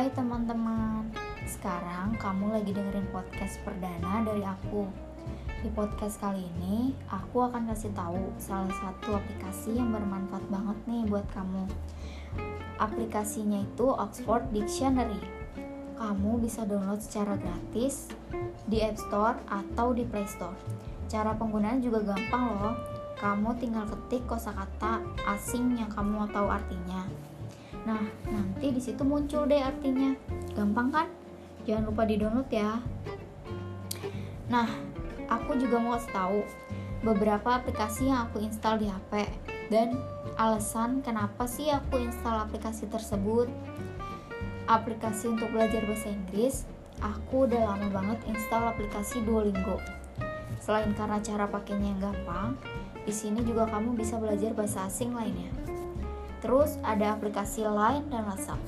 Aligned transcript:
Hai 0.00 0.08
teman-teman, 0.16 1.12
sekarang 1.44 2.16
kamu 2.16 2.56
lagi 2.56 2.72
dengerin 2.72 3.04
podcast 3.12 3.60
perdana 3.60 4.24
dari 4.24 4.40
aku. 4.40 4.88
Di 5.60 5.68
podcast 5.76 6.16
kali 6.16 6.40
ini, 6.40 6.96
aku 7.12 7.44
akan 7.44 7.68
kasih 7.68 7.92
tahu 7.92 8.32
salah 8.40 8.72
satu 8.80 9.20
aplikasi 9.20 9.76
yang 9.76 9.92
bermanfaat 9.92 10.40
banget 10.48 10.78
nih 10.88 11.04
buat 11.04 11.28
kamu. 11.36 11.68
Aplikasinya 12.80 13.60
itu 13.60 13.92
Oxford 13.92 14.48
Dictionary. 14.56 15.20
Kamu 16.00 16.40
bisa 16.40 16.64
download 16.64 17.04
secara 17.04 17.36
gratis 17.36 18.08
di 18.64 18.80
App 18.80 18.96
Store 18.96 19.36
atau 19.52 19.92
di 19.92 20.08
Play 20.08 20.24
Store. 20.24 20.56
Cara 21.12 21.36
penggunaan 21.36 21.84
juga 21.84 22.00
gampang 22.00 22.56
loh. 22.56 22.72
Kamu 23.20 23.52
tinggal 23.60 23.84
ketik 23.84 24.24
kosakata 24.24 25.04
asing 25.28 25.76
yang 25.76 25.92
kamu 25.92 26.24
mau 26.24 26.28
tahu 26.32 26.48
artinya. 26.48 27.04
Nah, 27.88 28.04
nanti 28.28 28.72
di 28.72 28.80
situ 28.80 29.00
muncul 29.04 29.48
deh 29.48 29.60
artinya. 29.60 30.12
Gampang 30.52 30.88
kan? 30.92 31.08
Jangan 31.64 31.88
lupa 31.88 32.02
di-download 32.04 32.50
ya. 32.52 32.80
Nah, 34.50 34.68
aku 35.30 35.56
juga 35.56 35.78
mau 35.78 35.94
kasih 35.96 36.12
tahu 36.12 36.38
beberapa 37.00 37.56
aplikasi 37.56 38.12
yang 38.12 38.28
aku 38.28 38.44
install 38.44 38.82
di 38.82 38.86
HP 38.90 39.24
dan 39.72 39.96
alasan 40.36 41.00
kenapa 41.00 41.46
sih 41.46 41.70
aku 41.70 42.02
install 42.02 42.50
aplikasi 42.50 42.90
tersebut. 42.90 43.48
Aplikasi 44.66 45.30
untuk 45.30 45.50
belajar 45.50 45.82
bahasa 45.82 46.10
Inggris, 46.12 46.68
aku 47.02 47.48
udah 47.48 47.74
lama 47.74 47.88
banget 47.90 48.18
install 48.28 48.70
aplikasi 48.70 49.22
Duolingo. 49.24 49.80
Selain 50.60 50.92
karena 50.94 51.18
cara 51.18 51.48
pakainya 51.48 51.96
yang 51.96 52.12
gampang, 52.12 52.54
di 53.02 53.10
sini 53.10 53.40
juga 53.42 53.66
kamu 53.66 53.96
bisa 53.96 54.20
belajar 54.20 54.52
bahasa 54.52 54.86
asing 54.86 55.16
lainnya. 55.16 55.50
Terus 56.40 56.80
ada 56.80 57.16
aplikasi 57.16 57.64
Line 57.68 58.08
dan 58.08 58.24
WhatsApp. 58.24 58.60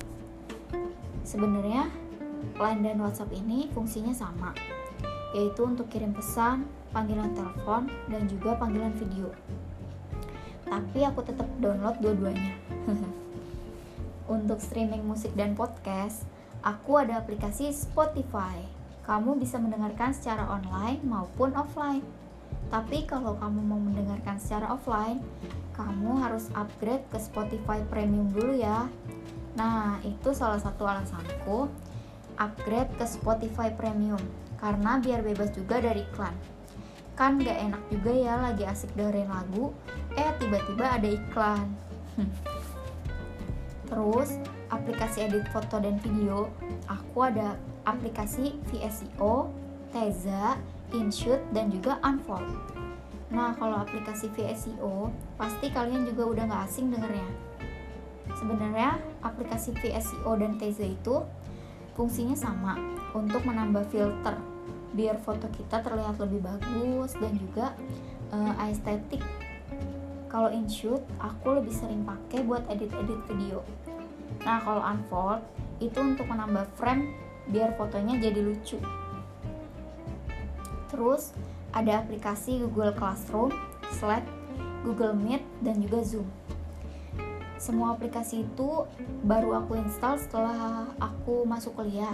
Sebenarnya 1.25 1.89
Line 2.57 2.81
dan 2.85 3.01
WhatsApp 3.01 3.33
ini 3.33 3.69
fungsinya 3.73 4.13
sama, 4.13 4.53
yaitu 5.33 5.65
untuk 5.65 5.89
kirim 5.89 6.13
pesan, 6.13 6.69
panggilan 6.93 7.33
telepon, 7.33 7.89
dan 8.07 8.29
juga 8.29 8.53
panggilan 8.55 8.93
video. 8.97 9.33
Tapi 10.69 11.05
aku 11.05 11.25
tetap 11.25 11.49
download 11.57 11.97
dua-duanya. 12.01 12.53
untuk 14.33 14.61
streaming 14.61 15.03
musik 15.03 15.33
dan 15.35 15.57
podcast, 15.57 16.23
aku 16.63 17.01
ada 17.01 17.19
aplikasi 17.19 17.73
Spotify. 17.73 18.61
Kamu 19.03 19.35
bisa 19.35 19.59
mendengarkan 19.59 20.15
secara 20.15 20.47
online 20.47 21.03
maupun 21.03 21.51
offline. 21.59 22.05
Tapi 22.73 23.05
kalau 23.05 23.37
kamu 23.37 23.61
mau 23.61 23.77
mendengarkan 23.77 24.41
secara 24.41 24.73
offline, 24.73 25.21
kamu 25.77 26.17
harus 26.21 26.49
upgrade 26.57 27.05
ke 27.13 27.21
Spotify 27.21 27.81
Premium 27.85 28.29
dulu 28.33 28.57
ya. 28.57 28.89
Nah, 29.53 30.01
itu 30.01 30.33
salah 30.33 30.57
satu 30.57 30.89
alasanku 30.89 31.69
upgrade 32.41 32.89
ke 32.97 33.05
Spotify 33.05 33.69
Premium 33.69 34.21
karena 34.57 34.97
biar 34.97 35.21
bebas 35.21 35.53
juga 35.53 35.83
dari 35.83 36.01
iklan. 36.01 36.33
Kan 37.13 37.37
gak 37.37 37.61
enak 37.61 37.83
juga 37.93 38.09
ya 38.09 38.33
lagi 38.41 38.65
asik 38.65 38.89
dengerin 38.97 39.29
lagu, 39.29 39.69
eh 40.17 40.33
tiba-tiba 40.41 40.97
ada 40.97 41.09
iklan. 41.13 41.67
Terus, 43.89 44.41
aplikasi 44.73 45.29
edit 45.29 45.45
foto 45.53 45.77
dan 45.77 46.01
video, 46.01 46.49
aku 46.89 47.29
ada 47.29 47.53
aplikasi 47.85 48.57
VSCO, 48.73 49.53
Teza, 49.93 50.57
InShoot, 50.93 51.41
dan 51.51 51.73
juga 51.73 51.97
Unfold. 52.05 52.45
Nah, 53.33 53.57
kalau 53.57 53.81
aplikasi 53.81 54.29
VSCO, 54.29 55.09
pasti 55.35 55.73
kalian 55.73 56.05
juga 56.05 56.23
udah 56.29 56.43
gak 56.45 56.63
asing 56.69 56.93
dengernya. 56.93 57.25
Sebenarnya, 58.37 59.01
aplikasi 59.25 59.73
VSCO 59.73 60.37
dan 60.37 60.61
Teza 60.61 60.85
itu 60.85 61.25
fungsinya 61.97 62.37
sama 62.37 62.77
untuk 63.13 63.41
menambah 63.45 63.89
filter 63.89 64.37
biar 64.93 65.17
foto 65.25 65.49
kita 65.49 65.81
terlihat 65.81 66.21
lebih 66.21 66.45
bagus 66.45 67.17
dan 67.17 67.33
juga 67.33 67.73
uh, 68.29 68.53
estetik. 68.69 69.25
Kalau 70.29 70.49
InShoot, 70.49 71.01
aku 71.17 71.57
lebih 71.61 71.73
sering 71.73 72.05
pakai 72.05 72.45
buat 72.45 72.65
edit-edit 72.69 73.21
video. 73.29 73.65
Nah, 74.45 74.61
kalau 74.61 74.81
Unfold 74.81 75.41
itu 75.81 75.97
untuk 75.97 76.29
menambah 76.29 76.69
frame 76.77 77.13
biar 77.49 77.73
fotonya 77.77 78.17
jadi 78.17 78.41
lucu. 78.41 78.77
Terus 80.93 81.33
ada 81.73 82.05
aplikasi 82.05 82.61
Google 82.61 82.93
Classroom, 82.93 83.49
Slack, 83.97 84.21
Google 84.85 85.17
Meet, 85.17 85.41
dan 85.65 85.81
juga 85.81 86.05
Zoom. 86.05 86.29
Semua 87.57 87.97
aplikasi 87.97 88.45
itu 88.45 88.85
baru 89.25 89.57
aku 89.57 89.73
install 89.81 90.21
setelah 90.21 90.85
aku 91.01 91.49
masuk 91.49 91.81
kuliah. 91.81 92.13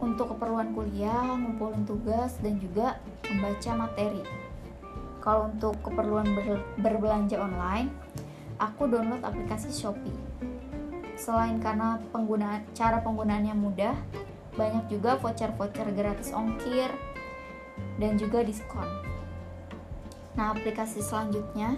Untuk 0.00 0.32
keperluan 0.32 0.72
kuliah, 0.72 1.36
ngumpulin 1.36 1.84
tugas, 1.84 2.40
dan 2.40 2.56
juga 2.56 2.96
membaca 3.28 3.70
materi. 3.76 4.24
Kalau 5.20 5.52
untuk 5.52 5.76
keperluan 5.84 6.24
ber 6.32 6.64
berbelanja 6.80 7.36
online, 7.36 7.92
aku 8.56 8.88
download 8.88 9.20
aplikasi 9.20 9.68
Shopee. 9.68 10.16
Selain 11.20 11.60
karena 11.60 12.00
penggunaan 12.16 12.64
cara 12.72 13.04
penggunaannya 13.04 13.52
mudah, 13.52 13.92
banyak 14.56 14.88
juga 14.88 15.20
voucher-voucher 15.20 15.92
gratis 15.92 16.32
ongkir 16.32 16.88
dan 18.00 18.16
juga 18.16 18.40
diskon. 18.40 18.88
Nah, 20.34 20.56
aplikasi 20.56 21.04
selanjutnya 21.04 21.76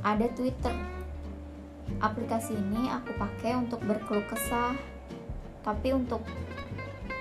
ada 0.00 0.26
Twitter. 0.32 0.72
Aplikasi 2.00 2.56
ini 2.56 2.88
aku 2.88 3.12
pakai 3.20 3.60
untuk 3.60 3.84
berkeluh 3.84 4.24
kesah, 4.32 4.72
tapi 5.60 5.92
untuk 5.92 6.24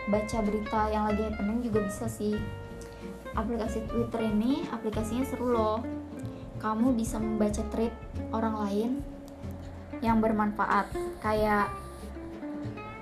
baca 0.07 0.40
berita 0.40 0.88
yang 0.88 1.12
lagi 1.12 1.28
happening 1.28 1.59
juga 1.68 1.84
bisa 1.84 2.07
sih. 2.07 2.40
Aplikasi 3.36 3.84
Twitter 3.91 4.24
ini 4.24 4.63
aplikasinya 4.72 5.28
seru 5.28 5.52
loh. 5.52 5.80
Kamu 6.57 6.96
bisa 6.96 7.19
membaca 7.19 7.62
tweet 7.69 7.94
orang 8.34 8.56
lain 8.66 8.91
yang 10.02 10.24
bermanfaat 10.24 10.90
kayak 11.22 11.69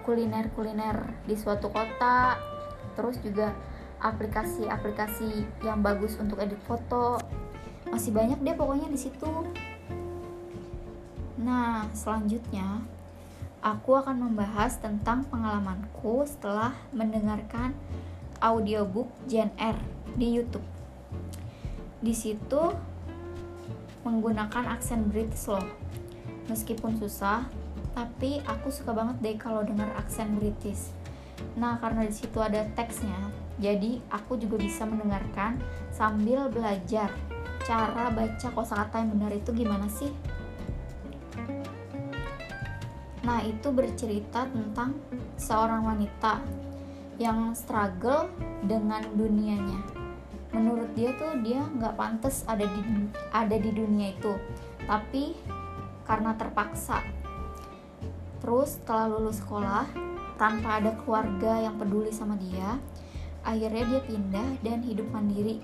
kuliner-kuliner 0.04 1.14
di 1.26 1.34
suatu 1.34 1.72
kota, 1.72 2.38
terus 2.94 3.18
juga 3.24 3.56
aplikasi-aplikasi 4.06 5.66
yang 5.66 5.82
bagus 5.82 6.22
untuk 6.22 6.38
edit 6.38 6.62
foto. 6.70 7.18
Masih 7.90 8.14
banyak 8.14 8.38
deh 8.46 8.54
pokoknya 8.54 8.86
di 8.94 9.00
situ. 9.02 9.34
Nah, 11.42 11.90
selanjutnya 11.98 12.86
aku 13.66 13.98
akan 13.98 14.30
membahas 14.30 14.78
tentang 14.78 15.26
pengalamanku 15.26 16.22
setelah 16.30 16.78
mendengarkan 16.94 17.74
audiobook 18.38 19.10
Gen 19.26 19.50
R 19.58 19.78
di 20.14 20.38
YouTube. 20.38 20.66
Di 22.06 22.14
situ 22.14 22.62
menggunakan 24.06 24.70
aksen 24.70 25.10
British 25.10 25.50
loh. 25.50 25.66
Meskipun 26.46 27.02
susah, 27.02 27.50
tapi 27.98 28.38
aku 28.46 28.70
suka 28.70 28.94
banget 28.94 29.18
deh 29.18 29.36
kalau 29.42 29.66
dengar 29.66 29.90
aksen 29.98 30.38
British. 30.38 30.94
Nah, 31.56 31.80
karena 31.80 32.04
di 32.04 32.14
situ 32.16 32.38
ada 32.44 32.68
teksnya, 32.76 33.16
jadi 33.60 34.04
aku 34.12 34.36
juga 34.36 34.60
bisa 34.60 34.84
mendengarkan 34.84 35.60
sambil 35.96 36.52
belajar 36.52 37.12
cara 37.66 38.12
baca 38.12 38.48
kosakata 38.52 39.02
yang 39.02 39.16
benar 39.16 39.32
itu 39.34 39.50
gimana 39.56 39.88
sih? 39.88 40.12
Nah, 43.26 43.42
itu 43.42 43.74
bercerita 43.74 44.46
tentang 44.46 44.94
seorang 45.40 45.82
wanita 45.82 46.46
yang 47.18 47.56
struggle 47.58 48.30
dengan 48.62 49.02
dunianya. 49.18 49.82
Menurut 50.54 50.94
dia 50.94 51.16
tuh 51.18 51.42
dia 51.42 51.66
nggak 51.66 51.98
pantas 51.98 52.46
ada 52.48 52.64
di 52.64 52.82
ada 53.34 53.56
di 53.58 53.72
dunia 53.74 54.14
itu, 54.14 54.36
tapi 54.86 55.34
karena 56.06 56.38
terpaksa. 56.38 57.02
Terus 58.46 58.78
setelah 58.78 59.10
lulus 59.10 59.42
sekolah, 59.42 59.90
tanpa 60.36 60.84
ada 60.84 60.92
keluarga 61.04 61.64
yang 61.64 61.76
peduli 61.80 62.12
sama 62.12 62.36
dia, 62.40 62.80
akhirnya 63.46 63.84
dia 63.88 64.02
pindah 64.04 64.50
dan 64.66 64.80
hidup 64.84 65.08
mandiri 65.14 65.62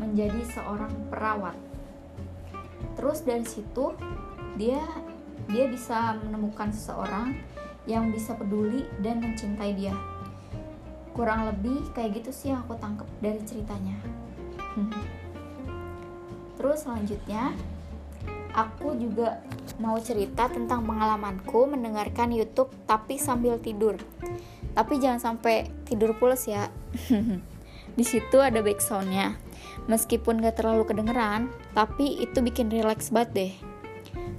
menjadi 0.00 0.40
seorang 0.54 0.92
perawat. 1.12 1.56
Terus 2.94 3.26
dari 3.26 3.44
situ 3.44 3.92
dia 4.54 4.80
dia 5.50 5.68
bisa 5.68 6.16
menemukan 6.24 6.72
seseorang 6.72 7.36
yang 7.84 8.08
bisa 8.08 8.32
peduli 8.32 8.88
dan 9.04 9.20
mencintai 9.20 9.76
dia. 9.76 9.92
Kurang 11.12 11.46
lebih 11.46 11.84
kayak 11.92 12.22
gitu 12.22 12.30
sih 12.32 12.48
yang 12.50 12.64
aku 12.64 12.80
tangkap 12.80 13.06
dari 13.20 13.38
ceritanya. 13.44 13.98
Terus 16.58 16.80
selanjutnya 16.80 17.52
aku 18.56 18.96
juga 18.96 19.42
mau 19.78 19.98
cerita 19.98 20.46
tentang 20.50 20.86
pengalamanku 20.86 21.66
mendengarkan 21.70 22.30
YouTube 22.30 22.70
tapi 22.84 23.18
sambil 23.18 23.58
tidur. 23.58 23.98
Tapi 24.74 24.98
jangan 24.98 25.20
sampai 25.22 25.70
tidur 25.86 26.18
pulas 26.18 26.46
ya. 26.46 26.70
Di 27.98 28.04
situ 28.04 28.42
ada 28.42 28.58
backsoundnya. 28.58 29.38
Meskipun 29.86 30.42
gak 30.42 30.58
terlalu 30.62 30.88
kedengeran, 30.88 31.52
tapi 31.76 32.18
itu 32.18 32.42
bikin 32.42 32.72
relax 32.72 33.14
banget 33.14 33.30
deh. 33.34 33.52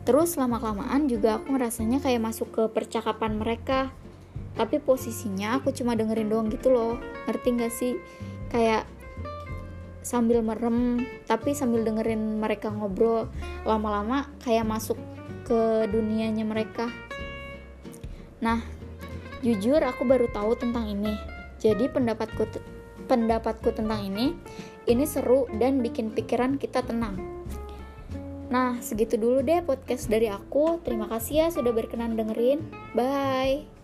Terus 0.05 0.37
lama-kelamaan 0.37 1.07
juga 1.07 1.41
aku 1.41 1.55
ngerasanya 1.55 2.03
kayak 2.03 2.21
masuk 2.21 2.49
ke 2.51 2.63
percakapan 2.71 3.39
mereka. 3.39 3.91
tapi 4.55 4.79
posisinya 4.79 5.59
aku 5.59 5.75
cuma 5.75 5.99
dengerin 5.99 6.31
doang 6.31 6.47
gitu 6.47 6.71
loh 6.71 6.95
ngerti 7.27 7.47
gak 7.59 7.73
sih 7.75 7.99
kayak 8.47 8.87
sambil 10.05 10.39
merem 10.45 11.03
tapi 11.25 11.57
sambil 11.57 11.81
dengerin 11.81 12.37
mereka 12.37 12.69
ngobrol 12.69 13.27
lama-lama 13.65 14.29
kayak 14.45 14.63
masuk 14.63 14.95
ke 15.45 15.85
dunianya 15.87 16.43
mereka 16.43 16.89
nah 18.41 18.59
jujur 19.45 19.79
aku 19.85 20.03
baru 20.03 20.25
tahu 20.33 20.57
tentang 20.57 20.89
ini 20.89 21.13
jadi 21.61 21.87
pendapatku 21.87 22.49
pendapatku 23.05 23.69
tentang 23.71 24.01
ini 24.01 24.33
ini 24.89 25.05
seru 25.05 25.45
dan 25.61 25.85
bikin 25.85 26.09
pikiran 26.11 26.57
kita 26.57 26.81
tenang 26.81 27.35
Nah, 28.45 28.77
segitu 28.77 29.17
dulu 29.17 29.41
deh 29.41 29.65
podcast 29.65 30.05
dari 30.05 30.29
aku. 30.29 30.79
Terima 30.85 31.09
kasih 31.09 31.33
ya 31.33 31.47
sudah 31.49 31.73
berkenan 31.73 32.13
dengerin. 32.13 32.61
Bye. 32.93 33.74